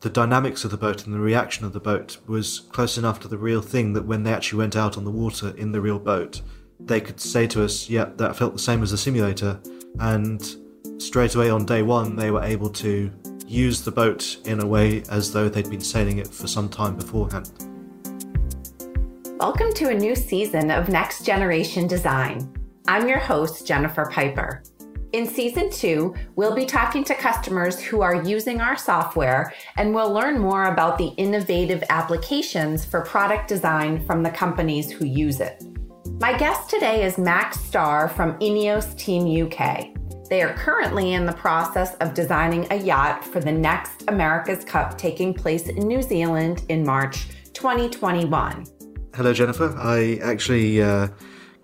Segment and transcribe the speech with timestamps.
[0.00, 3.28] the dynamics of the boat and the reaction of the boat was close enough to
[3.28, 5.98] the real thing that when they actually went out on the water in the real
[5.98, 6.40] boat,
[6.78, 9.60] they could say to us, "Yep, yeah, that felt the same as the simulator,"
[9.98, 10.56] and
[10.96, 13.10] straight away on day one, they were able to
[13.46, 16.96] use the boat in a way as though they'd been sailing it for some time
[16.96, 17.50] beforehand.
[19.38, 22.50] Welcome to a new season of Next Generation Design.
[22.88, 24.62] I'm your host, Jennifer Piper.
[25.12, 30.12] In season two, we'll be talking to customers who are using our software and we'll
[30.12, 35.64] learn more about the innovative applications for product design from the companies who use it.
[36.20, 39.88] My guest today is Max Starr from Ineos Team UK.
[40.28, 44.96] They are currently in the process of designing a yacht for the next America's Cup
[44.96, 48.64] taking place in New Zealand in March 2021.
[49.16, 49.74] Hello, Jennifer.
[49.76, 51.08] I actually uh,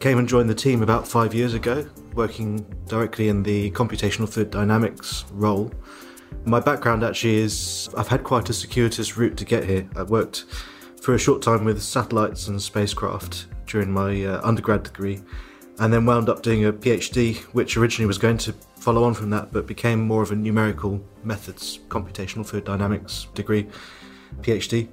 [0.01, 4.51] came and joined the team about five years ago, working directly in the computational fluid
[4.51, 5.71] dynamics role.
[6.45, 9.89] My background actually is I've had quite a circuitous route to get here.
[9.95, 10.47] I worked
[11.01, 15.21] for a short time with satellites and spacecraft during my uh, undergrad degree,
[15.79, 19.31] and then wound up doing a PhD, which originally was going to follow on from
[19.31, 23.67] that, but became more of a numerical methods, computational fluid dynamics degree,
[24.41, 24.89] PhD.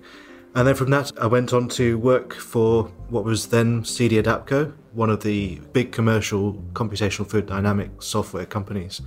[0.55, 4.71] And then from that, I went on to work for what was then CD Adapco,
[4.91, 9.01] one of the big commercial computational fluid dynamics software companies.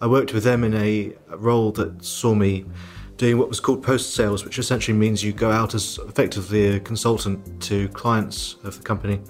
[0.00, 2.64] I worked with them in a role that saw me
[3.18, 6.80] doing what was called post sales, which essentially means you go out as effectively a
[6.80, 9.20] consultant to clients of the company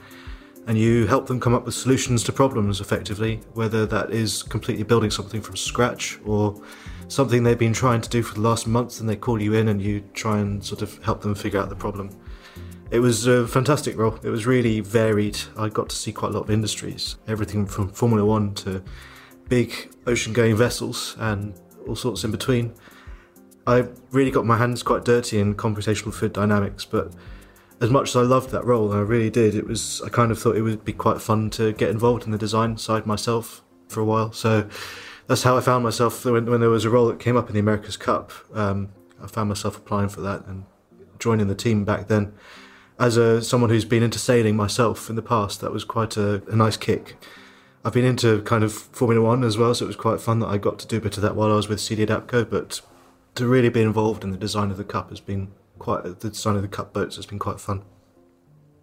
[0.67, 4.85] and you help them come up with solutions to problems effectively, whether that is completely
[4.85, 6.63] building something from scratch or
[7.11, 9.69] something they've been trying to do for the last month and they call you in
[9.69, 12.09] and you try and sort of help them figure out the problem.
[12.93, 14.19] It was a fantastic role.
[14.23, 15.37] It was really varied.
[15.57, 18.83] I got to see quite a lot of industries, everything from Formula One to
[19.49, 21.55] big ocean going vessels and
[21.87, 22.75] all sorts in between.
[23.67, 27.13] I really got my hands quite dirty in computational fluid dynamics, but
[27.81, 30.39] as much as I loved that role, I really did, it was I kind of
[30.39, 34.01] thought it would be quite fun to get involved in the design side myself for
[34.01, 34.31] a while.
[34.31, 34.69] So
[35.31, 37.55] that's how I found myself when, when there was a role that came up in
[37.55, 38.33] the America's Cup.
[38.53, 38.89] Um,
[39.23, 40.65] I found myself applying for that and
[41.21, 42.33] joining the team back then.
[42.99, 46.43] As a someone who's been into sailing myself in the past, that was quite a,
[46.49, 47.17] a nice kick.
[47.85, 50.49] I've been into kind of Formula One as well, so it was quite fun that
[50.49, 52.51] I got to do a bit of that while I was with CD Adapco.
[52.51, 52.81] But
[53.37, 56.57] to really be involved in the design of the cup has been quite the design
[56.57, 57.85] of the cup boats has been quite fun.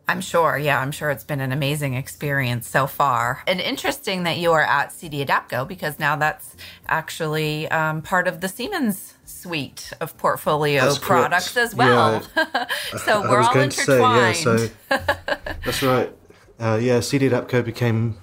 [0.10, 0.58] I'm sure.
[0.58, 3.44] Yeah, I'm sure it's been an amazing experience so far.
[3.46, 6.56] And interesting that you are at CD Adapco because now that's
[6.88, 11.68] actually um, part of the Siemens suite of portfolio that's products correct.
[11.68, 12.24] as well.
[12.38, 12.68] Yeah.
[13.06, 14.36] so we're all intertwined.
[14.38, 14.98] Say, yeah, so
[15.66, 16.16] that's right.
[16.60, 18.18] Uh, yeah, CD Adapco became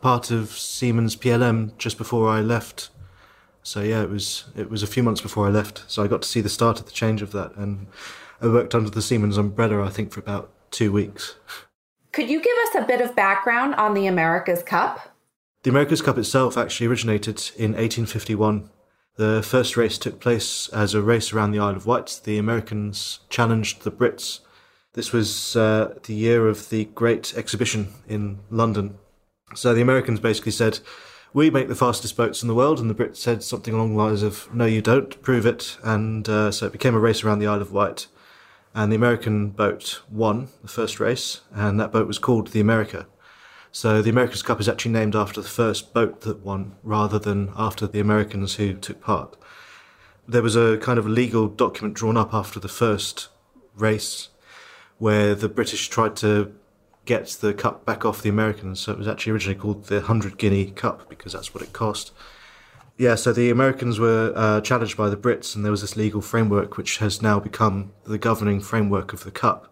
[0.00, 2.88] part of Siemens PLM just before I left.
[3.62, 5.84] So yeah, it was it was a few months before I left.
[5.86, 7.88] So I got to see the start of the change of that, and
[8.40, 9.84] I worked under the Siemens umbrella.
[9.84, 11.36] I think for about two weeks.
[12.12, 15.14] Could you give us a bit of background on the America's Cup?
[15.62, 18.70] The America's Cup itself actually originated in 1851.
[19.16, 22.20] The first race took place as a race around the Isle of Wight.
[22.24, 24.40] The Americans challenged the Brits.
[24.92, 28.98] This was uh, the year of the Great Exhibition in London.
[29.54, 30.80] So the Americans basically said,
[31.34, 34.02] We make the fastest boats in the world, and the Brits said something along the
[34.02, 35.76] lines of, No, you don't, prove it.
[35.82, 38.06] And uh, so it became a race around the Isle of Wight
[38.76, 43.06] and the American boat won the first race, and that boat was called the America.
[43.72, 47.52] So the America's Cup is actually named after the first boat that won, rather than
[47.56, 49.34] after the Americans who took part.
[50.28, 53.28] There was a kind of legal document drawn up after the first
[53.74, 54.28] race,
[54.98, 56.54] where the British tried to
[57.06, 58.80] get the cup back off the Americans.
[58.80, 62.12] So it was actually originally called the Hundred Guinea Cup because that's what it cost.
[62.98, 66.22] Yeah, so the Americans were uh, challenged by the Brits, and there was this legal
[66.22, 69.70] framework which has now become the governing framework of the Cup.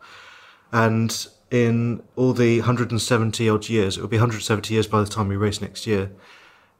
[0.70, 5.28] And in all the 170 odd years, it will be 170 years by the time
[5.28, 6.10] we race next year.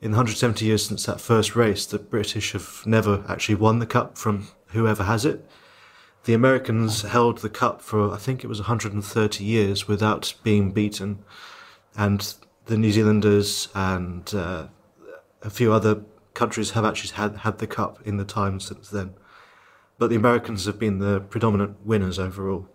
[0.03, 3.87] In the 170 years since that first race, the British have never actually won the
[3.87, 5.49] Cup from whoever has it.
[6.25, 11.25] The Americans held the Cup for, I think it was 130 years without being beaten.
[11.97, 12.35] And
[12.67, 14.67] the New Zealanders and uh,
[15.41, 16.03] a few other
[16.35, 19.15] countries have actually had, had the cup in the time since then.
[19.99, 22.69] But the Americans have been the predominant winners overall.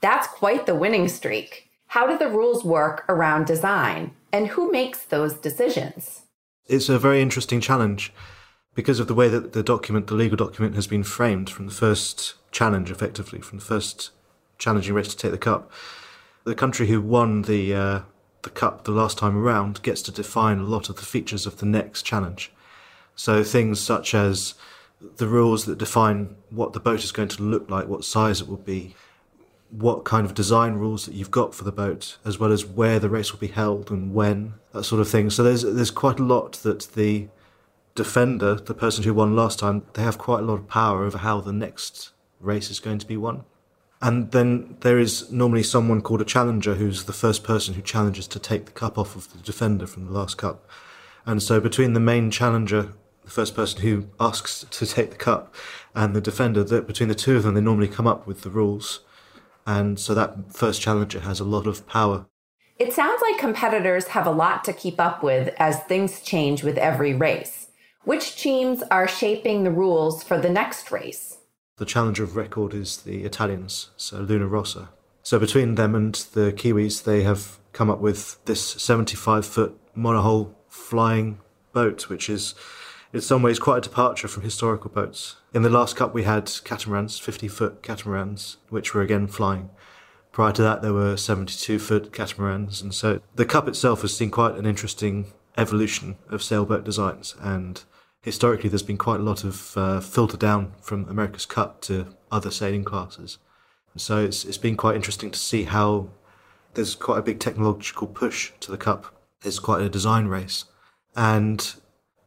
[0.00, 1.70] That's quite the winning streak.
[1.88, 6.22] How do the rules work around design, and who makes those decisions?
[6.66, 8.12] It's a very interesting challenge
[8.74, 11.72] because of the way that the document, the legal document, has been framed from the
[11.72, 14.10] first challenge, effectively, from the first
[14.58, 15.70] challenging race to take the cup.
[16.44, 18.00] The country who won the uh,
[18.42, 21.58] the cup the last time around gets to define a lot of the features of
[21.58, 22.52] the next challenge.
[23.18, 24.54] So things such as
[25.16, 28.46] the rules that define what the boat is going to look like, what size it
[28.46, 28.94] will be,
[29.70, 33.00] what kind of design rules that you've got for the boat, as well as where
[33.00, 35.30] the race will be held and when, that sort of thing.
[35.30, 37.26] So there's there's quite a lot that the
[37.96, 41.18] defender, the person who won last time, they have quite a lot of power over
[41.18, 43.44] how the next race is going to be won.
[44.00, 48.28] And then there is normally someone called a challenger who's the first person who challenges
[48.28, 50.70] to take the cup off of the defender from the last cup.
[51.26, 52.92] And so between the main challenger,
[53.28, 55.54] the first person who asks to take the cup,
[55.94, 58.48] and the defender, that between the two of them, they normally come up with the
[58.48, 59.00] rules.
[59.66, 62.24] And so that first challenger has a lot of power.
[62.78, 66.78] It sounds like competitors have a lot to keep up with as things change with
[66.78, 67.66] every race.
[68.04, 71.36] Which teams are shaping the rules for the next race?
[71.76, 74.88] The challenger of record is the Italians, so Luna Rossa.
[75.22, 80.54] So between them and the Kiwis, they have come up with this 75 foot monohull
[80.68, 81.40] flying
[81.74, 82.54] boat, which is
[83.12, 85.36] in some ways quite a departure from historical boats.
[85.54, 89.70] In the last cup, we had catamarans, 50 foot catamarans, which were again flying.
[90.32, 94.30] Prior to that, there were 72 foot catamarans, and so the cup itself has seen
[94.30, 97.82] quite an interesting evolution of sailboat designs and
[98.22, 102.50] historically there's been quite a lot of uh, filter down from America's Cup to other
[102.50, 103.38] sailing classes.
[103.96, 106.10] So it's, it's been quite interesting to see how
[106.74, 109.14] there's quite a big technological push to the Cup.
[109.42, 110.66] It's quite a design race.
[111.16, 111.74] And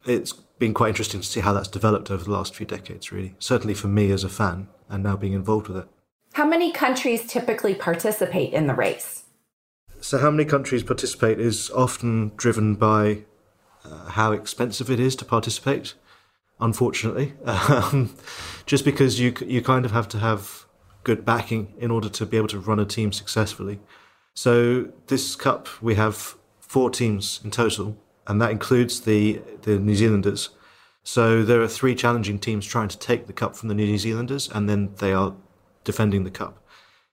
[0.04, 3.34] it's been quite interesting to see how that's developed over the last few decades, really.
[3.40, 5.88] Certainly for me as a fan and now being involved with it.
[6.34, 9.24] How many countries typically participate in the race?
[10.00, 13.24] So, how many countries participate is often driven by
[13.84, 15.94] uh, how expensive it is to participate.
[16.60, 18.14] Unfortunately, um,
[18.64, 20.66] just because you you kind of have to have
[21.02, 23.80] good backing in order to be able to run a team successfully.
[24.34, 27.96] So this cup we have four teams in total,
[28.26, 30.50] and that includes the the New Zealanders.
[31.04, 34.48] So there are three challenging teams trying to take the cup from the New Zealanders,
[34.48, 35.34] and then they are
[35.84, 36.58] defending the cup.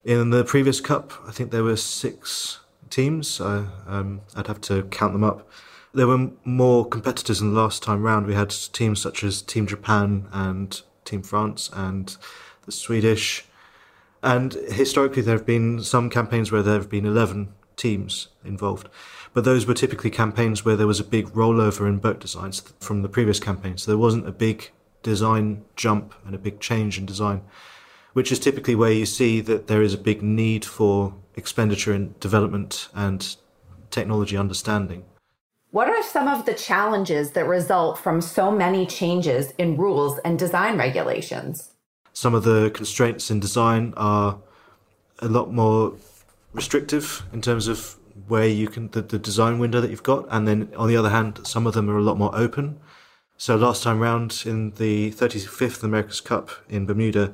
[0.04, 2.60] In the previous cup, I think there were six
[2.90, 3.42] teams.
[3.42, 5.50] Uh, um, I'd have to count them up
[5.94, 8.28] there were more competitors than the last time round.
[8.28, 12.16] We had teams such as Team Japan and Team France and
[12.66, 13.46] the Swedish.
[14.22, 18.90] And historically, there have been some campaigns where there have been 11 teams involved.
[19.34, 23.02] But those were typically campaigns where there was a big rollover in boat designs from
[23.02, 23.84] the previous campaigns.
[23.84, 24.72] So there wasn't a big
[25.04, 27.42] design jump and a big change in design,
[28.14, 32.16] which is typically where you see that there is a big need for expenditure in
[32.20, 33.36] development and
[33.92, 35.06] technology understanding.
[35.72, 40.40] What are some of the challenges that result from so many changes in rules and
[40.40, 41.70] design regulations?
[42.12, 44.40] Some of the constraints in design are
[45.20, 45.94] a lot more
[46.54, 47.96] restrictive in terms of
[48.28, 51.10] where you can the, the design window that you've got and then on the other
[51.10, 52.80] hand some of them are a lot more open
[53.38, 57.34] so last time round in the 35th america's cup in bermuda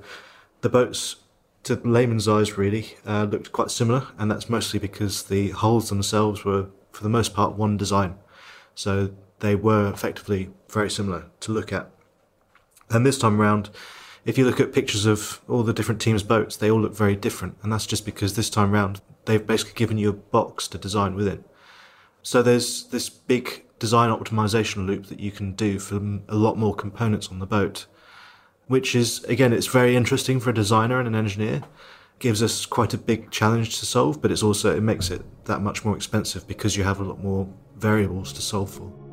[0.62, 1.18] the boats
[1.64, 6.46] to layman's eyes really uh, looked quite similar and that's mostly because the hulls themselves
[6.46, 8.16] were for the most part one design
[8.76, 9.10] so
[9.40, 11.90] they were effectively very similar to look at.
[12.90, 13.70] And this time around,
[14.26, 17.16] if you look at pictures of all the different teams' boats, they all look very
[17.16, 17.58] different.
[17.62, 21.16] And that's just because this time round, they've basically given you a box to design
[21.16, 21.44] within.
[22.24, 26.74] So there's this big design optimization loop that you can do for a lot more
[26.74, 27.86] components on the boat,
[28.66, 31.62] which is, again, it's very interesting for a designer and an engineer.
[32.18, 35.62] gives us quite a big challenge to solve, but it's also, it makes it that
[35.62, 39.05] much more expensive because you have a lot more variables to solve for.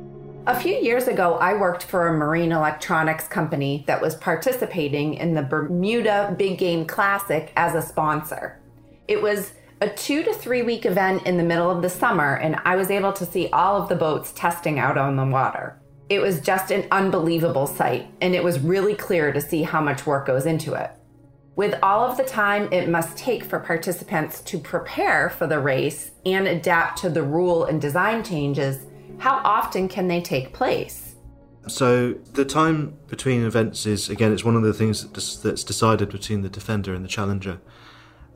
[0.45, 5.35] A few years ago, I worked for a marine electronics company that was participating in
[5.35, 8.61] the Bermuda Big Game Classic as a sponsor.
[9.07, 12.57] It was a two to three week event in the middle of the summer, and
[12.65, 15.81] I was able to see all of the boats testing out on the water.
[16.09, 20.07] It was just an unbelievable sight, and it was really clear to see how much
[20.07, 20.91] work goes into it.
[21.55, 26.11] With all of the time it must take for participants to prepare for the race
[26.27, 28.87] and adapt to the rule and design changes,
[29.19, 31.15] how often can they take place?
[31.69, 35.07] So the time between events is again it's one of the things
[35.43, 37.61] that's decided between the defender and the challenger,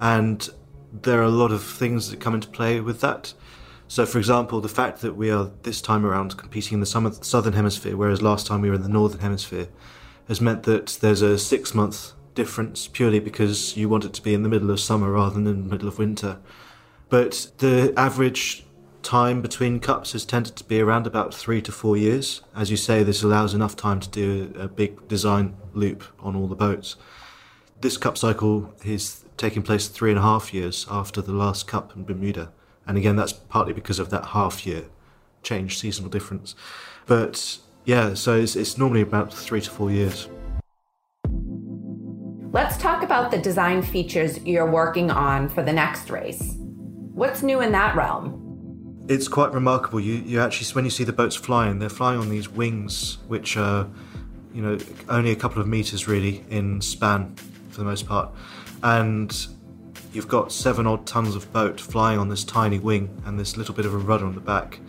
[0.00, 0.48] and
[0.92, 3.34] there are a lot of things that come into play with that.
[3.88, 6.86] So, for example, the fact that we are this time around competing in the
[7.22, 9.68] southern hemisphere, whereas last time we were in the northern hemisphere,
[10.28, 14.34] has meant that there's a six month difference purely because you want it to be
[14.34, 16.38] in the middle of summer rather than in the middle of winter.
[17.08, 18.65] But the average
[19.06, 22.42] time between cups has tended to be around about three to four years.
[22.56, 26.48] As you say, this allows enough time to do a big design loop on all
[26.48, 26.96] the boats.
[27.80, 31.94] This cup cycle is taking place three and a half years after the last cup
[31.94, 32.50] in Bermuda.
[32.84, 34.86] And again, that's partly because of that half year
[35.44, 36.56] change, seasonal difference.
[37.06, 40.28] But yeah, so it's, it's normally about three to four years.
[42.50, 46.56] Let's talk about the design features you're working on for the next race.
[46.58, 48.45] What's new in that realm?
[49.08, 50.00] It's quite remarkable.
[50.00, 53.56] You, you actually, when you see the boats flying, they're flying on these wings, which
[53.56, 53.86] are,
[54.52, 57.36] you know, only a couple of meters really in span
[57.70, 58.30] for the most part.
[58.82, 59.46] And
[60.12, 63.74] you've got seven odd tons of boat flying on this tiny wing and this little
[63.74, 64.80] bit of a rudder on the back.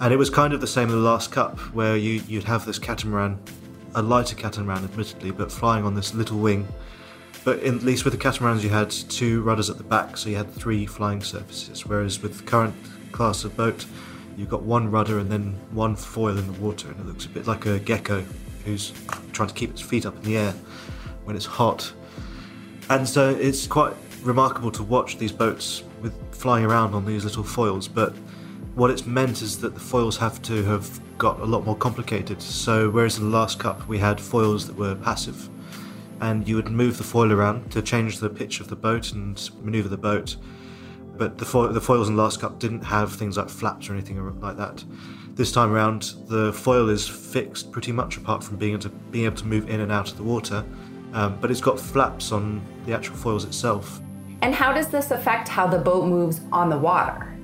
[0.00, 2.66] And it was kind of the same in the last cup, where you, you'd have
[2.66, 3.38] this catamaran,
[3.94, 6.66] a lighter catamaran admittedly, but flying on this little wing.
[7.44, 10.28] But in, at least with the catamarans, you had two rudders at the back, so
[10.28, 11.86] you had three flying surfaces.
[11.86, 12.74] Whereas with current
[13.14, 13.86] class of boat,
[14.36, 17.28] you've got one rudder and then one foil in the water, and it looks a
[17.28, 18.24] bit like a gecko
[18.64, 18.92] who's
[19.32, 20.52] trying to keep its feet up in the air
[21.24, 21.92] when it's hot.
[22.90, 27.44] And so it's quite remarkable to watch these boats with flying around on these little
[27.44, 28.14] foils, but
[28.74, 32.42] what it's meant is that the foils have to have got a lot more complicated.
[32.42, 35.48] So whereas in the last cup we had foils that were passive,
[36.20, 39.50] and you would move the foil around to change the pitch of the boat and
[39.62, 40.36] maneuver the boat,
[41.16, 43.92] but the, fo- the foils in the last cup didn't have things like flaps or
[43.92, 44.84] anything like that.
[45.34, 49.24] This time around, the foil is fixed pretty much, apart from being able to being
[49.24, 50.64] able to move in and out of the water.
[51.12, 54.00] Um, but it's got flaps on the actual foils itself,
[54.42, 57.34] and how does this affect how the boat moves on the water?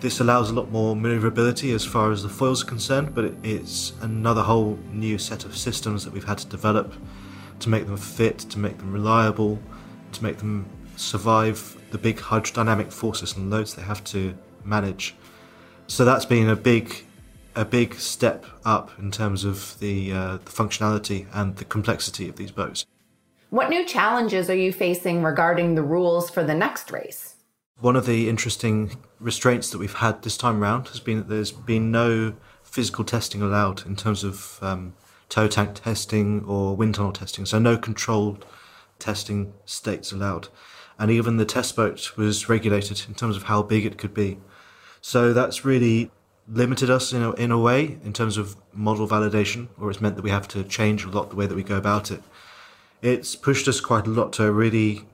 [0.00, 3.92] This allows a lot more maneuverability as far as the foils are concerned, but it's
[4.02, 6.92] another whole new set of systems that we've had to develop
[7.60, 9.58] to make them fit, to make them reliable,
[10.12, 10.66] to make them
[10.96, 15.14] survive the big hydrodynamic forces and loads they have to manage.
[15.86, 17.04] So that's been a big
[17.54, 22.34] a big step up in terms of the, uh, the functionality and the complexity of
[22.34, 22.84] these boats.
[23.50, 27.36] What new challenges are you facing regarding the rules for the next race?
[27.78, 31.52] One of the interesting restraints that we've had this time around has been that there's
[31.52, 32.34] been no
[32.64, 34.94] physical testing allowed in terms of um,
[35.28, 38.44] tow tank testing or wind tunnel testing, so no controlled
[38.98, 40.48] testing states allowed.
[40.98, 44.38] And even the test boat was regulated in terms of how big it could be.
[45.00, 46.10] So that's really
[46.46, 50.16] limited us in a, in a way in terms of model validation, or it's meant
[50.16, 52.22] that we have to change a lot the way that we go about it
[53.04, 55.04] it's pushed us quite a lot to really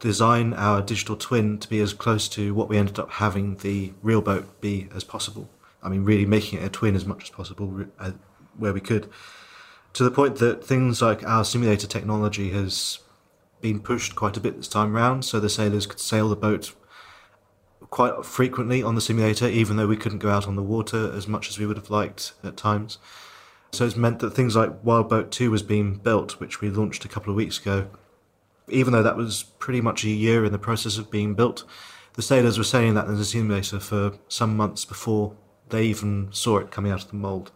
[0.00, 3.92] design our digital twin to be as close to what we ended up having the
[4.02, 5.48] real boat be as possible.
[5.82, 8.12] I mean, really making it a twin as much as possible uh,
[8.58, 9.08] where we could.
[9.94, 12.98] To the point that things like our simulator technology has
[13.60, 16.72] been pushed quite a bit this time round, so the sailors could sail the boat
[17.90, 21.26] quite frequently on the simulator, even though we couldn't go out on the water as
[21.26, 22.98] much as we would have liked at times.
[23.72, 27.04] So it's meant that things like Wild Boat 2 was being built, which we launched
[27.04, 27.88] a couple of weeks ago.
[28.68, 31.64] Even though that was pretty much a year in the process of being built,
[32.14, 35.36] the sailors were saying that in the simulator for some months before
[35.68, 37.50] they even saw it coming out of the mould.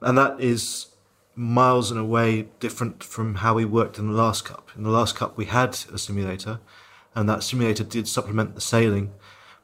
[0.00, 0.86] And that is
[1.34, 4.70] miles and away different from how we worked in the last cup.
[4.76, 6.60] In the last cup, we had a simulator,
[7.14, 9.12] and that simulator did supplement the sailing,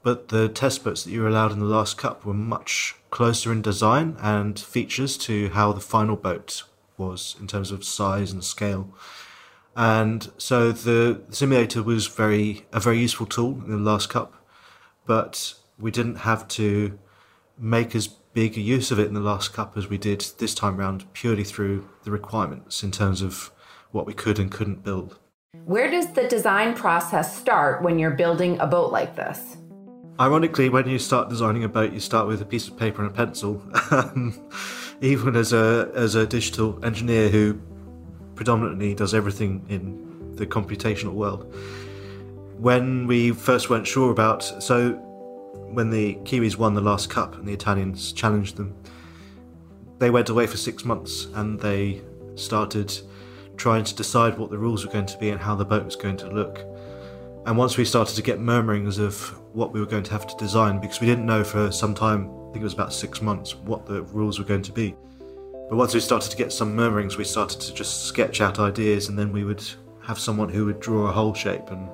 [0.02, 3.52] but the test boats that you were allowed in the last cup were much closer
[3.52, 6.62] in design and features to how the final boat
[6.96, 8.92] was in terms of size and scale.
[9.74, 14.34] And so the simulator was very a very useful tool in the last cup,
[15.04, 16.98] but we didn't have to
[17.58, 20.54] make as big a use of it in the last cup as we did this
[20.54, 23.50] time round purely through the requirements in terms of
[23.92, 25.18] what we could and couldn't build.
[25.64, 29.56] Where does the design process start when you're building a boat like this?
[30.20, 33.10] Ironically, when you start designing a boat, you start with a piece of paper and
[33.10, 33.62] a pencil.
[33.90, 34.38] Um,
[35.00, 37.60] even as a as a digital engineer who
[38.34, 41.54] predominantly does everything in the computational world,
[42.58, 45.05] when we first weren't sure about so
[45.76, 48.74] when the Kiwis won the last cup and the Italians challenged them,
[49.98, 52.00] they went away for six months and they
[52.34, 52.98] started
[53.58, 55.94] trying to decide what the rules were going to be and how the boat was
[55.94, 56.64] going to look.
[57.44, 59.18] And once we started to get murmurings of
[59.52, 62.30] what we were going to have to design, because we didn't know for some time,
[62.48, 64.94] I think it was about six months, what the rules were going to be.
[65.68, 69.10] But once we started to get some murmurings, we started to just sketch out ideas,
[69.10, 69.62] and then we would
[70.02, 71.90] have someone who would draw a hull shape and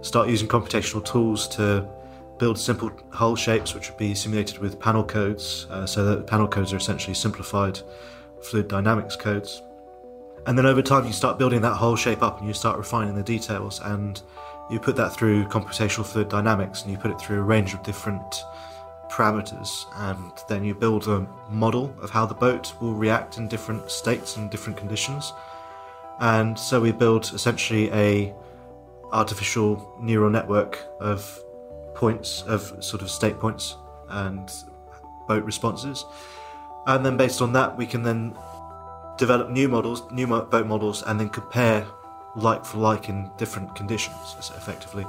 [0.00, 1.88] start using computational tools to
[2.38, 6.48] build simple hull shapes, which would be simulated with panel codes, uh, so that panel
[6.48, 7.80] codes are essentially simplified
[8.42, 9.62] fluid dynamics codes.
[10.46, 13.16] And then over time, you start building that hull shape up and you start refining
[13.16, 13.80] the details.
[13.80, 14.20] And
[14.70, 17.82] you put that through computational fluid dynamics and you put it through a range of
[17.82, 18.42] different
[19.10, 23.90] parameters and then you build a model of how the boat will react in different
[23.90, 25.32] states and different conditions
[26.20, 28.34] and so we build essentially a
[29.12, 31.40] artificial neural network of
[31.96, 33.76] points of sort of state points
[34.10, 34.52] and
[35.26, 36.04] boat responses
[36.86, 38.36] and then based on that we can then
[39.18, 41.84] develop new models new boat models and then compare
[42.36, 45.06] like for like in different conditions, effectively.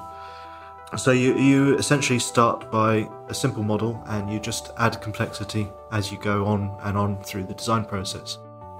[0.96, 6.12] So you, you essentially start by a simple model and you just add complexity as
[6.12, 8.38] you go on and on through the design process.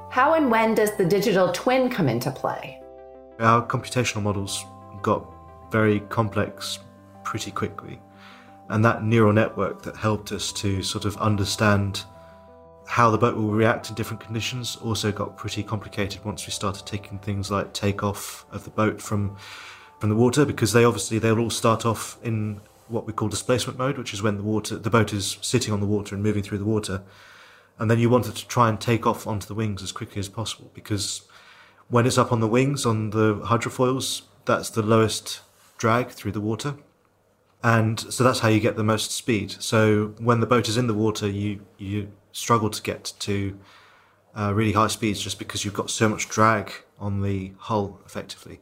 [0.10, 2.82] How and when does the digital twin come into play?
[3.40, 4.64] Our computational models
[5.02, 5.26] got
[5.70, 6.80] very complex
[7.28, 8.00] pretty quickly.
[8.70, 12.06] And that neural network that helped us to sort of understand
[12.88, 16.86] how the boat will react in different conditions also got pretty complicated once we started
[16.86, 19.36] taking things like takeoff of the boat from
[20.00, 23.78] from the water because they obviously they'll all start off in what we call displacement
[23.78, 26.44] mode, which is when the water the boat is sitting on the water and moving
[26.44, 27.04] through the water.
[27.78, 30.22] And then you want it to try and take off onto the wings as quickly
[30.22, 31.24] as possible because
[31.90, 35.42] when it's up on the wings on the hydrofoils, that's the lowest
[35.78, 36.76] drag through the water.
[37.64, 39.56] And so that's how you get the most speed.
[39.60, 43.58] So when the boat is in the water, you, you struggle to get to
[44.38, 48.60] uh, really high speeds just because you've got so much drag on the hull effectively.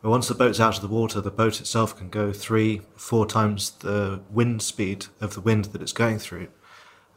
[0.00, 3.26] But once the boat's out of the water, the boat itself can go three, four
[3.26, 6.48] times the wind speed of the wind that it's going through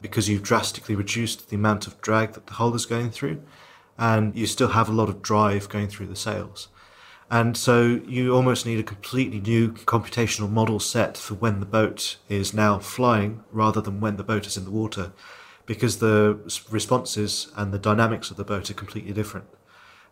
[0.01, 3.43] because you've drastically reduced the amount of drag that the hull is going through
[3.97, 6.69] and you still have a lot of drive going through the sails.
[7.31, 12.17] And so you almost need a completely new computational model set for when the boat
[12.27, 15.11] is now flying rather than when the boat is in the water
[15.67, 16.39] because the
[16.71, 19.45] responses and the dynamics of the boat are completely different.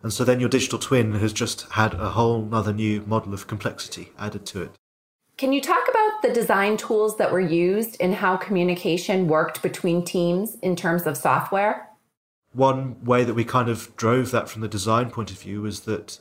[0.00, 3.48] And so then your digital twin has just had a whole other new model of
[3.48, 4.70] complexity added to it.
[5.36, 10.04] Can you talk about the design tools that were used and how communication worked between
[10.04, 11.88] teams in terms of software?
[12.52, 15.80] One way that we kind of drove that from the design point of view was
[15.80, 16.20] that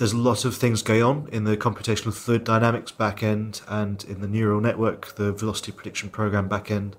[0.00, 4.22] there's a lot of things going on in the computational fluid dynamics backend and in
[4.22, 6.94] the neural network, the velocity prediction program backend.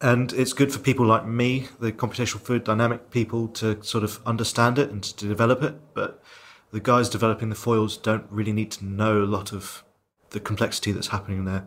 [0.00, 4.20] And it's good for people like me, the computational fluid dynamic people, to sort of
[4.24, 5.74] understand it and to develop it.
[5.92, 6.22] But
[6.70, 9.84] the guys developing the foils don't really need to know a lot of
[10.30, 11.66] the complexity that's happening there.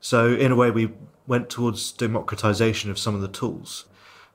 [0.00, 0.92] So, in a way, we
[1.26, 3.84] went towards democratization of some of the tools.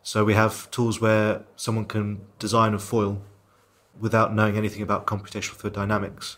[0.04, 3.24] So, we have tools where someone can design a foil
[4.00, 6.38] without knowing anything about computational fluid dynamics.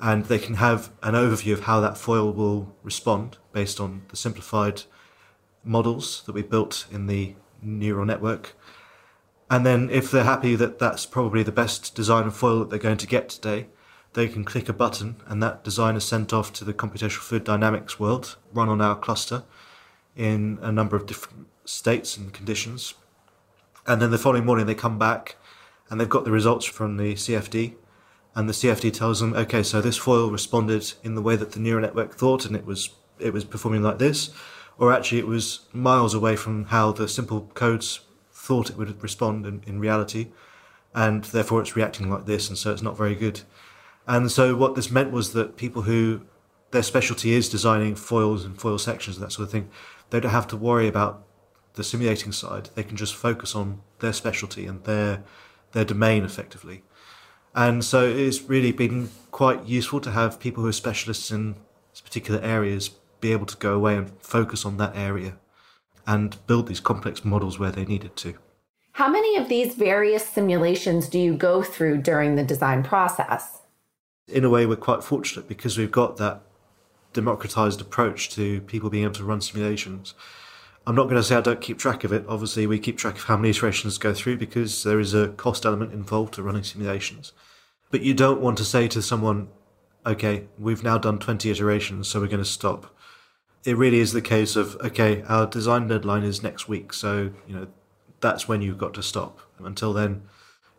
[0.00, 4.16] And they can have an overview of how that foil will respond based on the
[4.16, 4.82] simplified
[5.64, 8.54] models that we built in the neural network.
[9.50, 12.78] And then if they're happy that that's probably the best design of foil that they're
[12.78, 13.68] going to get today,
[14.14, 17.44] they can click a button and that design is sent off to the computational fluid
[17.44, 19.44] dynamics world, run on our cluster
[20.16, 22.94] in a number of different states and conditions.
[23.86, 25.36] And then the following morning they come back
[25.88, 27.74] and they've got the results from the CFD
[28.34, 31.60] and the CFD tells them, okay, so this foil responded in the way that the
[31.60, 34.30] neural network thought and it was it was performing like this
[34.78, 38.00] or actually it was miles away from how the simple codes
[38.32, 40.28] thought it would respond in, in reality,
[40.94, 43.40] and therefore it's reacting like this, and so it's not very good.
[44.06, 46.22] And so what this meant was that people who
[46.70, 49.68] their specialty is designing foils and foil sections and that sort of thing,
[50.10, 51.24] they don't have to worry about
[51.74, 52.70] the simulating side.
[52.74, 55.24] They can just focus on their specialty and their
[55.72, 56.82] their domain effectively.
[57.54, 61.56] And so it's really been quite useful to have people who are specialists in
[62.04, 65.38] particular areas be able to go away and focus on that area
[66.06, 68.34] and build these complex models where they needed to.
[68.92, 73.60] How many of these various simulations do you go through during the design process?
[74.28, 76.42] In a way, we're quite fortunate because we've got that
[77.12, 80.14] democratized approach to people being able to run simulations.
[80.86, 82.24] I'm not going to say I don't keep track of it.
[82.28, 85.66] Obviously, we keep track of how many iterations go through because there is a cost
[85.66, 87.32] element involved to running simulations.
[87.90, 89.48] But you don't want to say to someone,
[90.04, 92.96] okay, we've now done 20 iterations, so we're going to stop
[93.66, 97.56] it really is the case of okay, our design deadline is next week, so you
[97.56, 97.66] know
[98.20, 99.40] that's when you've got to stop.
[99.58, 100.22] Until then,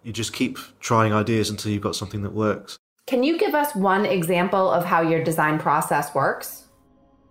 [0.03, 2.77] you just keep trying ideas until you've got something that works.
[3.05, 6.65] Can you give us one example of how your design process works?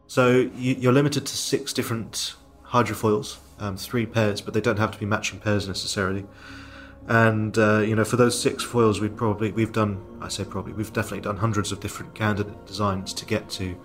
[0.06, 2.34] So you, are limited to six different
[2.76, 6.24] hydrofoils, um, three pairs, but they don't have to be matching pairs necessarily.
[7.08, 10.04] And uh, you know, for those six foils, we've probably we've done.
[10.20, 13.76] I say probably we've definitely done hundreds of different candidate designs to get to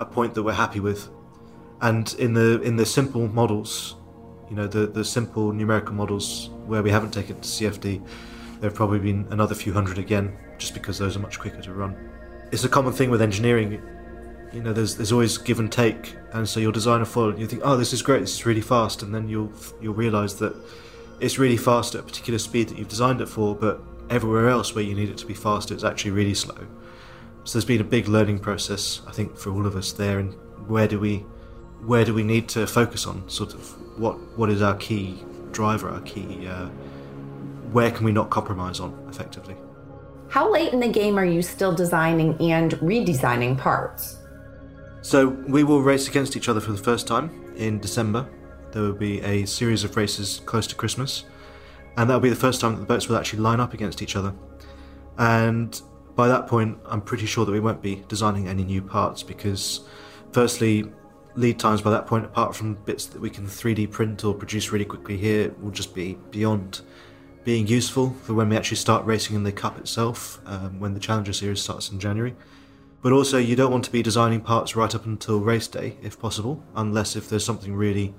[0.00, 1.08] a point that we're happy with.
[1.80, 3.96] And in the in the simple models,
[4.48, 8.02] you know, the, the simple numerical models where we haven't taken to CFD,
[8.60, 11.72] there have probably been another few hundred again, just because those are much quicker to
[11.74, 11.96] run.
[12.50, 13.82] It's a common thing with engineering.
[14.52, 17.38] You know, there's there's always give and take, and so you'll design a foil, and
[17.38, 20.34] you think, oh, this is great, this is really fast, and then you'll you'll realise
[20.34, 20.56] that
[21.20, 23.80] it's really fast at a particular speed that you've designed it for, but
[24.10, 26.56] everywhere else where you need it to be faster, it's actually really slow.
[27.44, 30.18] So there's been a big learning process, I think, for all of us there.
[30.18, 30.34] And
[30.68, 31.18] where do we,
[31.84, 33.28] where do we need to focus on?
[33.28, 36.68] Sort of what what is our key driver, our key, uh,
[37.72, 39.56] where can we not compromise on effectively?
[40.28, 44.17] How late in the game are you still designing and redesigning parts?
[45.02, 48.28] So we will race against each other for the first time in December.
[48.72, 51.24] There will be a series of races close to Christmas,
[51.96, 54.02] and that will be the first time that the boats will actually line up against
[54.02, 54.34] each other.
[55.16, 55.80] And
[56.14, 59.82] by that point, I'm pretty sure that we won't be designing any new parts because,
[60.32, 60.84] firstly,
[61.36, 64.72] lead times by that point, apart from bits that we can 3D print or produce
[64.72, 66.80] really quickly here, will just be beyond
[67.44, 71.00] being useful for when we actually start racing in the Cup itself, um, when the
[71.00, 72.34] Challenger Series starts in January.
[73.00, 76.18] But also, you don't want to be designing parts right up until race day, if
[76.18, 78.14] possible, unless if there's something really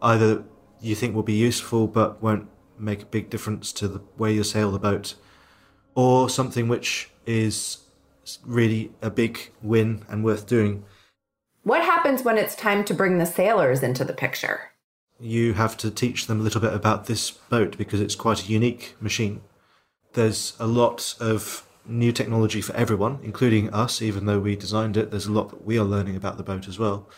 [0.00, 0.44] either
[0.80, 4.44] you think will be useful but won't make a big difference to the way you
[4.44, 5.14] sail the boat,
[5.94, 7.78] or something which is
[8.44, 10.84] really a big win and worth doing.
[11.64, 14.72] What happens when it's time to bring the sailors into the picture?
[15.20, 18.52] You have to teach them a little bit about this boat because it's quite a
[18.52, 19.40] unique machine.
[20.12, 25.10] There's a lot of new technology for everyone, including us, even though we designed it.
[25.10, 27.08] There's a lot that we are learning about the boat as well.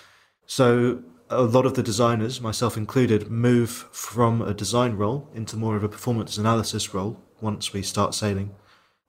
[0.46, 5.76] So, a lot of the designers, myself included, move from a design role into more
[5.76, 8.54] of a performance analysis role once we start sailing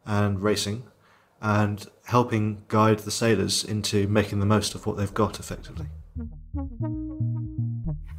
[0.06, 0.84] and racing
[1.41, 5.88] and helping guide the sailors into making the most of what they've got effectively.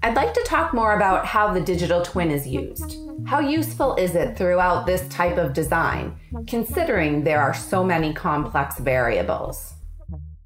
[0.05, 2.97] I'd like to talk more about how the digital twin is used.
[3.25, 6.17] How useful is it throughout this type of design,
[6.49, 9.75] considering there are so many complex variables?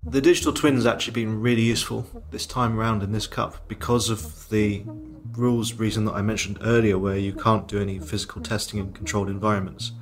[0.05, 4.11] The digital twin has actually been really useful this time around in this cup because
[4.11, 4.85] of the
[5.33, 9.31] rules reason that I mentioned earlier, where you can't do any physical testing in controlled
[9.31, 9.93] environments.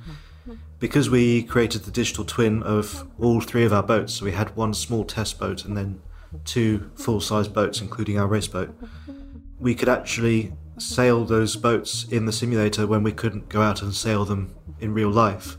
[0.79, 4.53] Because we created the digital twin of all three of our boats, so we had
[4.57, 6.01] one small test boat and then
[6.43, 8.75] two full size boats, including our race boat
[9.59, 13.93] we could actually sail those boats in the simulator when we couldn't go out and
[13.93, 15.57] sail them in real life.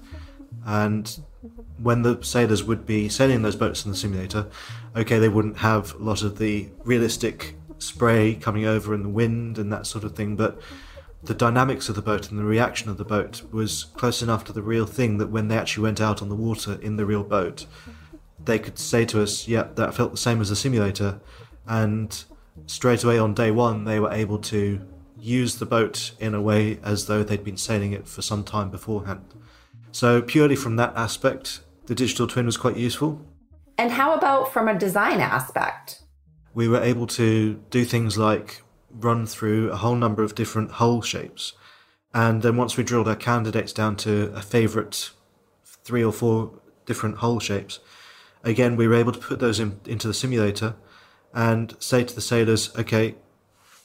[0.67, 1.19] And
[1.79, 4.49] when the sailors would be sailing those boats in the simulator,
[4.95, 9.59] okay, they wouldn't have a lot of the realistic spray coming over and the wind
[9.59, 10.61] and that sort of thing, but
[11.23, 14.53] the dynamics of the boat and the reaction of the boat was close enough to
[14.53, 17.25] the real thing that when they actually went out on the water in the real
[17.25, 17.67] boat,
[18.45, 21.21] they could say to us, yeah, that felt the same as the simulator.
[21.67, 22.25] And
[22.67, 24.81] straight away on day one, they were able to
[25.19, 28.71] use the boat in a way as though they'd been sailing it for some time
[28.71, 29.35] beforehand.
[29.93, 33.25] So, purely from that aspect, the digital twin was quite useful.
[33.79, 36.03] And how about from a design aspect?
[36.55, 41.03] We were able to do things like run through a whole number of different hull
[41.03, 41.53] shapes.
[42.15, 45.11] And then once we drilled our candidates down to a favourite
[45.65, 47.81] three or four different hull shapes,
[48.43, 50.75] again, we were able to put those in, into the simulator
[51.37, 53.15] and say to the sailors, okay,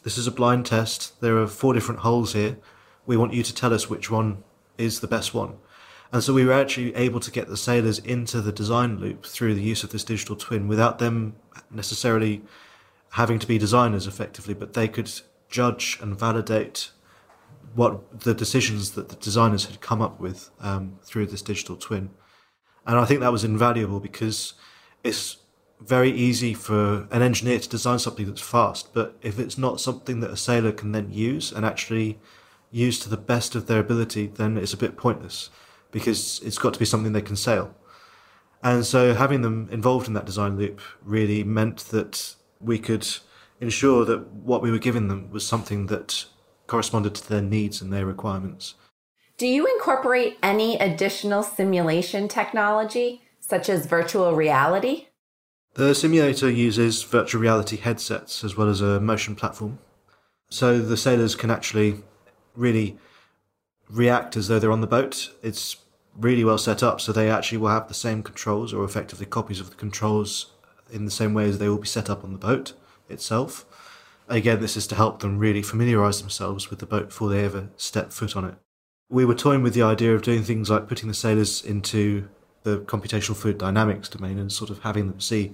[0.03, 1.19] this is a blind test.
[1.19, 2.57] There are four different holes here.
[3.05, 4.45] We want you to tell us which one
[4.77, 5.57] is the best one.
[6.13, 9.53] And so we were actually able to get the sailors into the design loop through
[9.55, 11.35] the use of this digital twin without them
[11.69, 12.41] necessarily
[13.11, 15.11] having to be designers effectively, but they could
[15.49, 16.91] judge and validate
[17.75, 22.11] what the decisions that the designers had come up with um, through this digital twin.
[22.87, 24.53] And I think that was invaluable because
[25.03, 25.40] it's
[25.81, 30.19] very easy for an engineer to design something that's fast, but if it's not something
[30.19, 32.19] that a sailor can then use and actually
[32.69, 35.49] use to the best of their ability, then it's a bit pointless
[35.91, 37.75] because it's got to be something they can sail.
[38.63, 43.07] And so having them involved in that design loop really meant that we could
[43.59, 46.25] ensure that what we were giving them was something that
[46.67, 48.75] corresponded to their needs and their requirements.
[49.37, 55.07] Do you incorporate any additional simulation technology, such as virtual reality?
[55.73, 59.79] The simulator uses virtual reality headsets as well as a motion platform.
[60.49, 62.03] So the sailors can actually
[62.55, 62.97] really
[63.89, 65.31] react as though they're on the boat.
[65.41, 65.77] It's
[66.17, 69.61] really well set up, so they actually will have the same controls or effectively copies
[69.61, 70.51] of the controls
[70.91, 72.73] in the same way as they will be set up on the boat
[73.07, 73.65] itself.
[74.27, 77.69] Again, this is to help them really familiarize themselves with the boat before they ever
[77.77, 78.55] step foot on it.
[79.09, 82.29] We were toying with the idea of doing things like putting the sailors into
[82.63, 85.53] the computational fluid dynamics domain and sort of having them see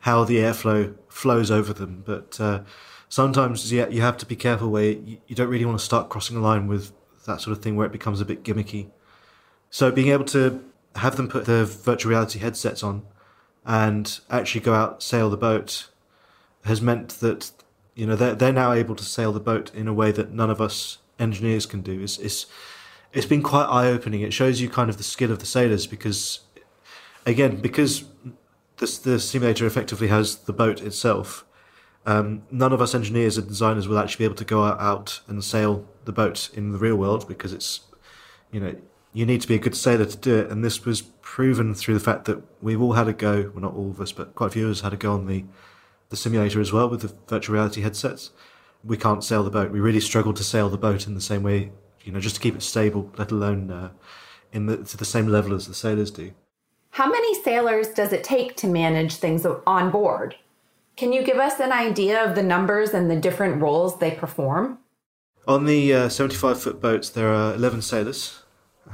[0.00, 2.02] how the airflow flows over them.
[2.04, 2.60] But uh,
[3.08, 6.08] sometimes yeah, you have to be careful where you, you don't really want to start
[6.10, 6.92] crossing a line with
[7.26, 8.90] that sort of thing where it becomes a bit gimmicky.
[9.70, 10.62] So being able to
[10.96, 13.02] have them put the virtual reality headsets on
[13.64, 15.88] and actually go out sail the boat
[16.64, 17.50] has meant that
[17.94, 20.50] you know they're, they're now able to sail the boat in a way that none
[20.50, 22.02] of us engineers can do.
[22.02, 22.46] It's
[23.14, 24.20] it's been quite eye opening.
[24.20, 26.40] It shows you kind of the skill of the sailors because,
[27.24, 28.04] again, because
[28.76, 31.44] the, the simulator effectively has the boat itself.
[32.06, 35.42] Um, none of us engineers and designers will actually be able to go out and
[35.42, 37.80] sail the boat in the real world because it's,
[38.50, 38.74] you know,
[39.14, 40.50] you need to be a good sailor to do it.
[40.50, 43.74] And this was proven through the fact that we've all had a go, well, not
[43.74, 45.44] all of us, but quite a few of us had a go on the,
[46.10, 48.32] the simulator as well with the virtual reality headsets.
[48.82, 49.70] We can't sail the boat.
[49.70, 51.70] We really struggle to sail the boat in the same way,
[52.04, 53.90] you know, just to keep it stable, let alone uh,
[54.52, 56.32] in the, to the same level as the sailors do.
[56.90, 60.36] How many sailors does it take to manage things on board?
[60.96, 64.78] Can you give us an idea of the numbers and the different roles they perform?
[65.48, 68.44] On the uh, 75 foot boats, there are 11 sailors,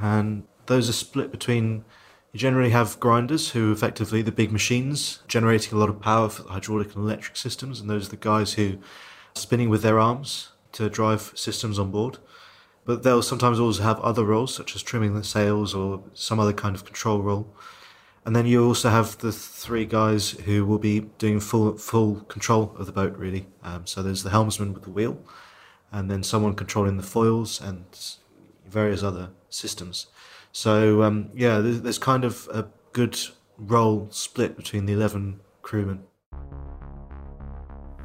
[0.01, 1.85] and those are split between.
[2.33, 6.29] You generally have grinders, who are effectively the big machines generating a lot of power
[6.29, 8.79] for the hydraulic and electric systems, and those are the guys who are
[9.41, 12.19] spinning with their arms to drive systems on board.
[12.85, 16.53] But they'll sometimes also have other roles, such as trimming the sails or some other
[16.53, 17.55] kind of control role.
[18.25, 22.75] And then you also have the three guys who will be doing full full control
[22.79, 23.47] of the boat, really.
[23.63, 25.19] Um, so there's the helmsman with the wheel,
[25.91, 27.85] and then someone controlling the foils and
[28.67, 30.07] various other systems.
[30.53, 33.19] So um, yeah, there's, there's kind of a good
[33.57, 36.05] role split between the 11 crewmen.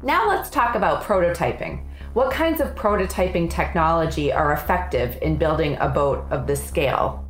[0.06, 1.84] Now let's talk about prototyping.
[2.12, 7.28] What kinds of prototyping technology are effective in building a boat of this scale?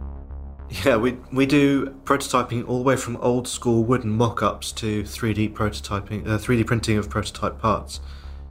[0.85, 5.55] Yeah, we we do prototyping all the way from old school wooden mock-ups to 3D
[5.55, 8.01] prototyping, uh, 3D printing of prototype parts.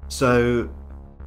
[0.07, 0.71] So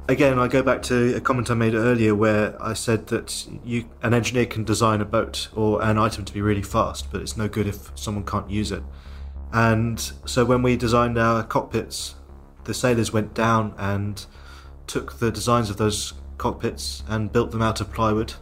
[0.09, 3.89] again, I go back to a comment I made earlier where I said that you
[4.03, 7.37] an engineer can design a boat or an item to be really fast, but it's
[7.37, 8.83] no good if someone can't use it.
[9.53, 12.15] And so when we designed our cockpits,
[12.69, 14.27] the sailors went down and
[14.85, 18.35] took the designs of those cockpits and built them out of plywood.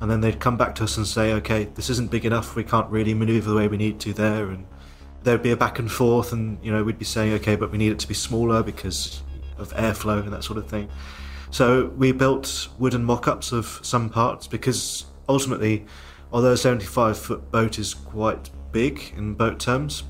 [0.00, 2.62] And then they'd come back to us and say, okay, this isn't big enough, we
[2.62, 4.50] can't really maneuver the way we need to there.
[4.50, 4.66] And
[5.22, 7.78] there'd be a back and forth, and you know, we'd be saying, okay, but we
[7.78, 9.22] need it to be smaller because
[9.56, 10.90] of airflow and that sort of thing.
[11.50, 15.86] So we built wooden mock-ups of some parts because ultimately,
[16.30, 20.02] although a 75 foot boat is quite big in boat terms,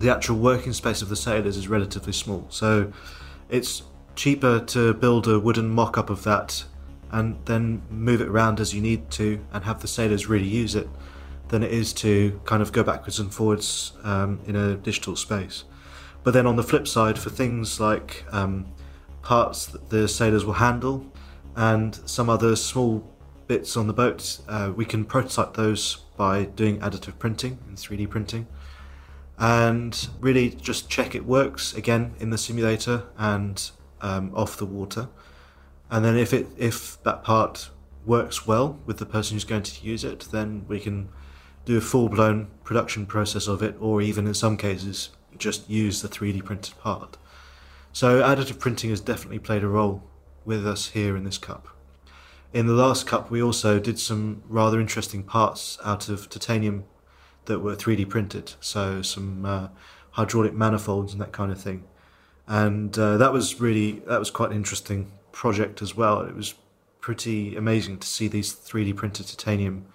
[0.00, 2.46] the actual working space of the sailors is relatively small.
[2.50, 2.92] So
[3.48, 3.82] it's
[4.14, 6.64] cheaper to build a wooden mock-up of that
[7.10, 10.74] and then move it around as you need to and have the sailors really use
[10.74, 10.88] it
[11.48, 15.64] than it is to kind of go backwards and forwards um, in a digital space.
[16.24, 18.72] But then on the flip side, for things like um,
[19.22, 21.06] parts that the sailors will handle
[21.54, 23.06] and some other small
[23.46, 28.08] bits on the boat, uh, we can prototype those by doing additive printing and 3D
[28.08, 28.46] printing.
[29.42, 35.08] And really just check it works again in the simulator and um, off the water.
[35.90, 37.70] And then if it if that part
[38.06, 41.08] works well with the person who's going to use it, then we can
[41.64, 46.02] do a full blown production process of it, or even in some cases just use
[46.02, 47.16] the 3D printed part.
[47.92, 50.04] So additive printing has definitely played a role
[50.44, 51.68] with us here in this cup.
[52.52, 56.84] In the last cup, we also did some rather interesting parts out of titanium
[57.46, 58.54] that were 3D printed.
[58.60, 59.68] So some uh,
[60.12, 61.84] hydraulic manifolds and that kind of thing.
[62.46, 66.20] And uh, that was really that was quite an interesting project as well.
[66.20, 66.54] It was
[67.00, 69.86] pretty amazing to see these 3D printed titanium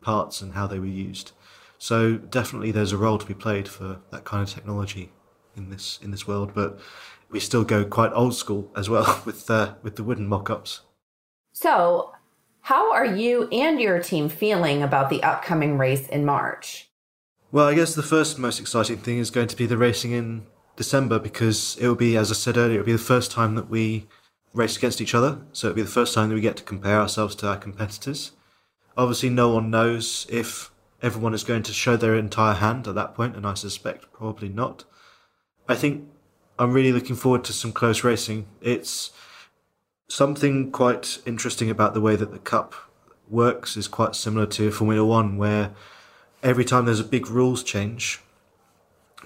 [0.00, 1.32] parts and how they were used.
[1.78, 5.12] So definitely there's a role to be played for that kind of technology
[5.56, 6.78] in this in this world, but
[7.30, 10.82] we still go quite old school as well with uh, with the wooden mock-ups.
[11.52, 12.12] So,
[12.62, 16.88] how are you and your team feeling about the upcoming race in March?
[17.54, 20.44] Well, I guess the first most exciting thing is going to be the racing in
[20.74, 23.70] December because it will be, as I said earlier, it'll be the first time that
[23.70, 24.08] we
[24.52, 25.38] race against each other.
[25.52, 28.32] So it'll be the first time that we get to compare ourselves to our competitors.
[28.96, 33.14] Obviously, no one knows if everyone is going to show their entire hand at that
[33.14, 34.82] point, and I suspect probably not.
[35.68, 36.08] I think
[36.58, 38.48] I'm really looking forward to some close racing.
[38.62, 39.12] It's
[40.08, 42.74] something quite interesting about the way that the Cup
[43.30, 45.70] works is quite similar to Formula One, where
[46.44, 48.20] every time there's a big rules change,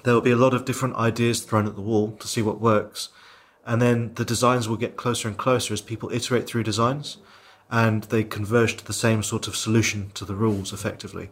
[0.05, 2.61] there will be a lot of different ideas thrown at the wall to see what
[2.61, 3.09] works.
[3.67, 7.19] And then the designs will get closer and closer as people iterate through designs
[7.71, 11.29] and they converge to the same sort of solution to the rules effectively.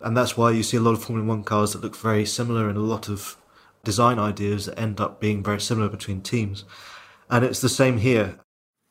[0.00, 2.68] And that's why you see a lot of Formula One cars that look very similar
[2.68, 3.36] and a lot of
[3.84, 6.64] design ideas that end up being very similar between teams.
[7.28, 8.38] And it's the same here.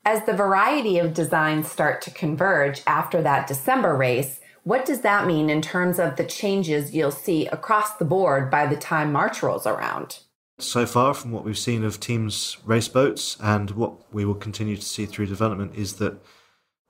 [0.03, 5.28] As the variety of designs start to converge after that December race, what does that
[5.28, 9.43] mean in terms of the changes you'll see across the board by the time March
[9.43, 10.19] rolls around?
[10.58, 14.75] So far, from what we've seen of teams' race boats and what we will continue
[14.75, 16.17] to see through development, is that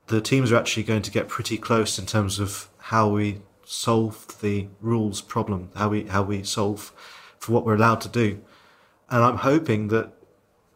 [0.08, 4.40] the teams are actually going to get pretty close in terms of how we solve
[4.40, 6.94] the rules problem, how we how we solve
[7.40, 8.42] for what we're allowed to do.
[9.10, 10.14] And I'm hoping that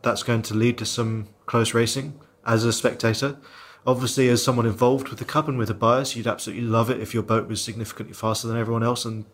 [0.01, 3.37] that's going to lead to some close racing as a spectator,
[3.87, 6.99] Obviously, as someone involved with the cup and with a bias, you'd absolutely love it
[6.99, 9.25] if your boat was significantly faster than everyone else and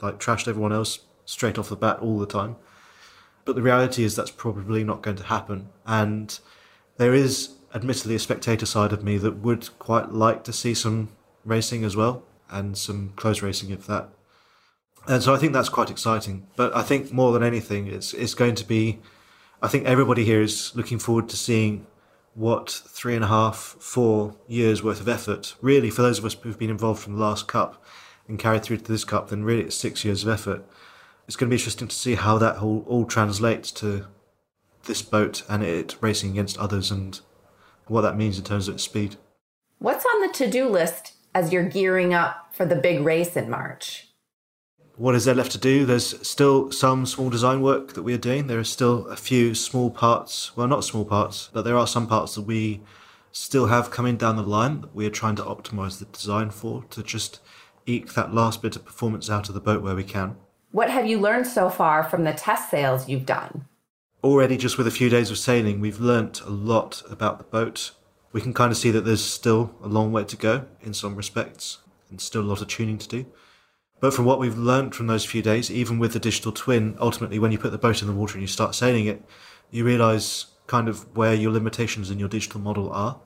[0.00, 2.56] like trashed everyone else straight off the bat all the time.
[3.44, 5.68] But the reality is that's probably not going to happen.
[5.86, 6.38] And
[6.96, 11.10] there is admittedly a spectator side of me that would quite like to see some
[11.44, 14.08] racing as well and some close racing if that.
[15.06, 16.46] And so I think that's quite exciting.
[16.56, 18.98] But I think more than anything, it's it's going to be.
[19.62, 21.86] I think everybody here is looking forward to seeing
[22.36, 26.34] what three and a half, four years worth of effort, really, for those of us
[26.34, 27.82] who've been involved from the last cup
[28.28, 30.62] and carried through to this cup, then really it's six years of effort.
[31.26, 34.06] It's going to be interesting to see how that all, all translates to
[34.84, 37.18] this boat and it racing against others and
[37.86, 39.16] what that means in terms of its speed.
[39.78, 43.48] What's on the to do list as you're gearing up for the big race in
[43.48, 44.05] March?
[44.98, 45.84] What is there left to do?
[45.84, 48.46] There's still some small design work that we are doing.
[48.46, 52.06] There are still a few small parts, well, not small parts, but there are some
[52.06, 52.80] parts that we
[53.30, 56.82] still have coming down the line that we are trying to optimize the design for
[56.88, 57.40] to just
[57.84, 60.36] eke that last bit of performance out of the boat where we can.
[60.72, 63.66] What have you learned so far from the test sails you've done?
[64.24, 67.90] Already, just with a few days of sailing, we've learnt a lot about the boat.
[68.32, 71.16] We can kind of see that there's still a long way to go in some
[71.16, 71.78] respects
[72.08, 73.26] and still a lot of tuning to do.
[73.98, 77.38] But from what we've learnt from those few days, even with the digital twin, ultimately
[77.38, 79.24] when you put the boat in the water and you start sailing it,
[79.70, 83.20] you realise kind of where your limitations in your digital model are.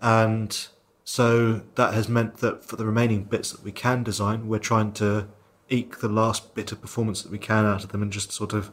[0.00, 0.68] And
[1.04, 4.92] so that has meant that for the remaining bits that we can design, we're trying
[4.94, 5.28] to
[5.70, 8.52] eke the last bit of performance that we can out of them and just sort
[8.52, 8.70] of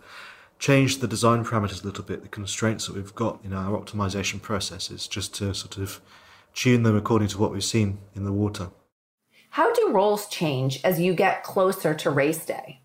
[0.59, 4.41] change the design parameters a little bit, the constraints that we've got in our optimization
[4.41, 6.01] processes, just to sort of
[6.53, 8.69] tune them according to what we've seen in the water.
[9.55, 12.81] How do roles change as you get closer to race day?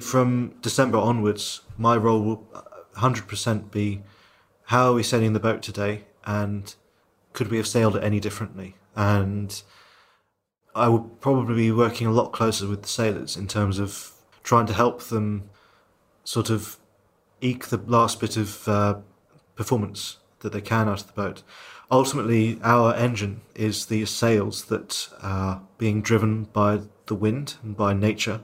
[0.00, 2.64] From December onwards, my role will
[2.96, 4.00] 100% be
[4.64, 6.74] how are we sailing the boat today and
[7.34, 8.76] could we have sailed it any differently?
[8.94, 9.62] And
[10.74, 14.64] I would probably be working a lot closer with the sailors in terms of trying
[14.68, 15.50] to help them
[16.24, 16.78] sort of
[17.42, 18.94] eke the last bit of uh,
[19.54, 21.42] performance that they can out of the boat.
[21.90, 27.94] Ultimately, our engine is the sails that are being driven by the wind and by
[27.94, 28.40] nature,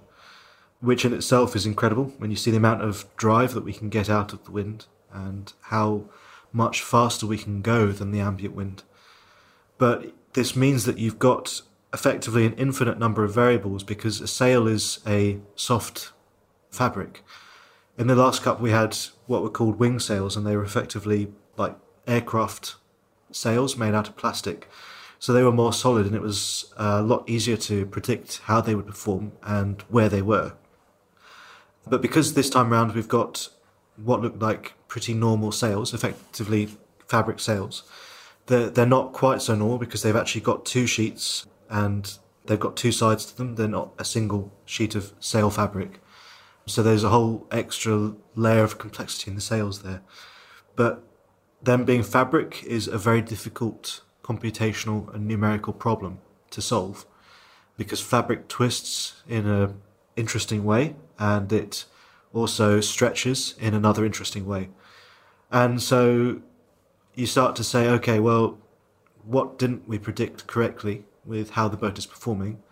[0.80, 3.88] which in itself is incredible when you see the amount of drive that we can
[3.88, 6.04] get out of the wind and how
[6.52, 8.84] much faster we can go than the ambient wind.
[9.76, 14.66] But this means that you've got effectively an infinite number of variables because a sail
[14.66, 16.12] is a soft
[16.70, 17.22] fabric
[17.98, 21.32] in the last cup we had what were called wing sails, and they were effectively
[21.56, 21.76] like
[22.06, 22.76] aircraft
[23.32, 24.68] sails made out of plastic.
[25.18, 28.60] So they were more solid, and it was uh, a lot easier to predict how
[28.60, 30.54] they would perform and where they were.
[31.86, 33.48] But because this time round we've got
[33.96, 36.70] what looked like pretty normal sails, effectively
[37.06, 37.84] fabric sails,
[38.46, 42.76] they're, they're not quite so normal because they've actually got two sheets and they've got
[42.76, 43.54] two sides to them.
[43.54, 46.00] They're not a single sheet of sail fabric.
[46.66, 50.02] So there's a whole extra layer of complexity in the sails there.
[50.76, 51.04] But
[51.62, 56.18] them being fabric is a very difficult computational and numerical problem
[56.50, 57.06] to solve
[57.76, 59.80] because fabric twists in an
[60.16, 61.84] interesting way and it
[62.32, 64.68] also stretches in another interesting way.
[65.50, 66.40] And so
[67.14, 68.58] you start to say, okay, well,
[69.24, 72.62] what didn't we predict correctly with how the boat is performing?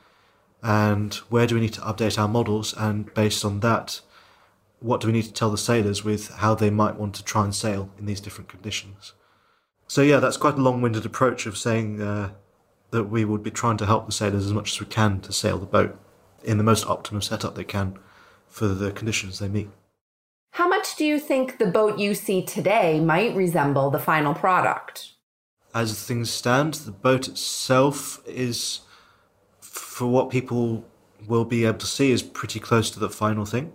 [0.63, 4.01] and where do we need to update our models and based on that
[4.81, 7.45] what do we need to tell the sailors with how they might want to try
[7.45, 9.13] and sail in these different conditions?
[9.87, 12.31] So yeah that's quite a long-winded approach of saying uh,
[12.91, 15.33] that we would be trying to help the sailors as much as we can to
[15.33, 15.99] sail the boat
[16.43, 17.99] in the most optimum setup they can
[18.49, 19.69] for the conditions they meet.
[20.53, 25.13] How much do you think the boat you see today might resemble the final product?
[25.73, 28.81] As things stand the boat itself is
[29.61, 30.85] for what people
[31.29, 33.73] will be able to see is pretty close to the final thing.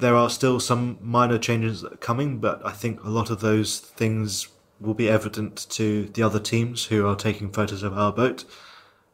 [0.00, 3.40] There are still some minor changes that are coming, but I think a lot of
[3.40, 4.48] those things
[4.80, 8.46] will be evident to the other teams who are taking photos of our boat,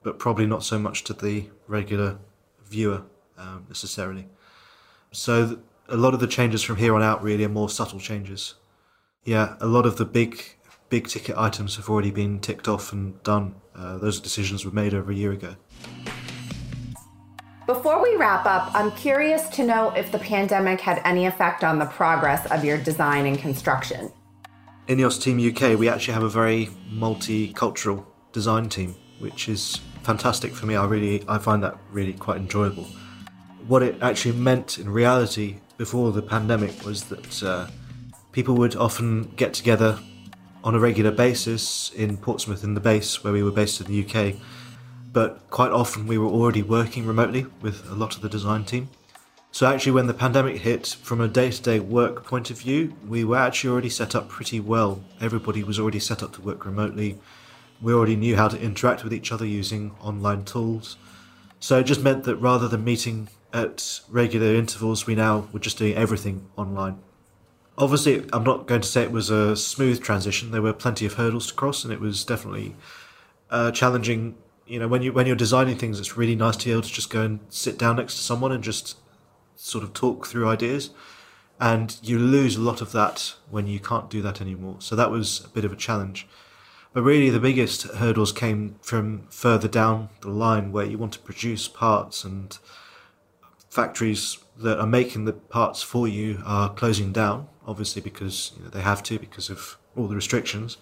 [0.05, 2.19] but probably not so much to the regular
[2.65, 3.03] viewer
[3.37, 4.29] um, necessarily.
[5.11, 5.59] So
[5.89, 8.55] a lot of the changes from here on out really are more subtle changes.
[9.25, 10.57] Yeah, a lot of the big
[10.89, 13.57] big ticket items have already been ticked off and done.
[13.75, 15.57] Uh, those decisions were made over a year ago.
[17.67, 21.81] Before we wrap up, I'm curious to know if the pandemic had any effect on
[21.81, 24.13] the progress of your design and construction.
[24.87, 30.67] Ineos Team UK, we actually have a very multicultural design team, which is fantastic for
[30.67, 30.77] me.
[30.77, 32.85] I really, I find that really quite enjoyable.
[33.67, 37.67] What it actually meant in reality before the pandemic was that uh,
[38.31, 39.99] people would often get together
[40.63, 44.05] on a regular basis in Portsmouth in the base where we were based in the
[44.05, 44.37] UK,
[45.17, 48.91] but quite often we were already working remotely with a lot of the design team.
[49.51, 53.39] So actually, when the pandemic hit, from a day-to-day work point of view, we were
[53.39, 55.03] actually already set up pretty well.
[55.19, 57.19] Everybody was already set up to work remotely.
[57.81, 60.99] We already knew how to interact with each other using online tools.
[61.61, 65.79] So it just meant that rather than meeting at regular intervals, we now were just
[65.79, 66.99] doing everything online.
[67.79, 70.51] Obviously, I'm not going to say it was a smooth transition.
[70.51, 72.77] There were plenty of hurdles to cross, and it was definitely
[73.49, 74.37] uh, challenging.
[74.67, 76.93] You know, when you when you're designing things, it's really nice to be able to
[76.93, 78.99] just go and sit down next to someone and just
[79.55, 80.91] sort of talk through ideas.
[81.59, 84.77] And you lose a lot of that when you can't do that anymore.
[84.81, 86.27] So that was a bit of a challenge.
[86.93, 91.19] But really, the biggest hurdles came from further down the line where you want to
[91.19, 92.59] produce parts and
[93.71, 98.71] factories that are making the parts for you are closing down, obviously, because you know,
[98.71, 100.79] they have to because of all the restrictions.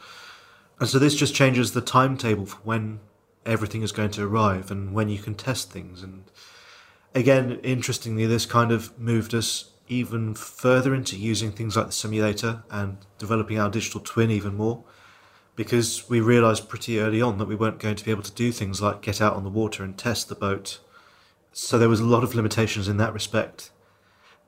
[0.78, 3.00] And so this just changes the timetable for when
[3.46, 6.30] everything is going to arrive and when you can test things and
[7.14, 12.64] again, interestingly, this kind of moved us even further into using things like the simulator
[12.70, 14.82] and developing our digital twin even more
[15.56, 18.50] because we realized pretty early on that we weren't going to be able to do
[18.50, 20.80] things like get out on the water and test the boat.
[21.52, 23.70] So there was a lot of limitations in that respect.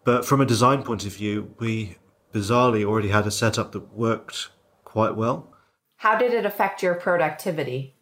[0.05, 1.99] But from a design point of view, we
[2.33, 4.51] bizarrely already had a setup that worked
[4.85, 5.53] quite well.
[5.99, 7.96] How did it affect your productivity?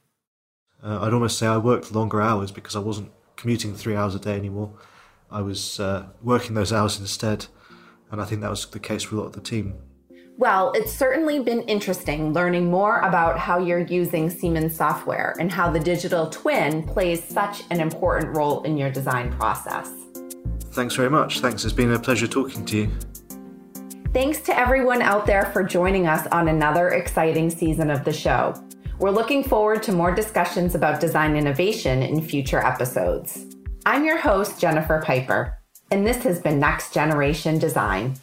[0.84, 4.18] Uh, I'd almost say I worked longer hours because I wasn't commuting three hours a
[4.18, 4.74] day anymore.
[5.30, 7.46] I was uh, working those hours instead,
[8.10, 9.74] and I think that was the case for a lot of the team.
[10.36, 15.70] Well, it's certainly been interesting learning more about how you're using Siemens software and how
[15.70, 19.90] the digital twin plays such an important role in your design process.
[20.72, 21.38] Thanks very much.
[21.38, 21.64] Thanks.
[21.64, 22.90] It's been a pleasure talking to you.
[24.12, 28.54] Thanks to everyone out there for joining us on another exciting season of the show.
[29.00, 33.44] We're looking forward to more discussions about design innovation in future episodes.
[33.84, 35.58] I'm your host, Jennifer Piper,
[35.90, 38.14] and this has been Next Generation Design.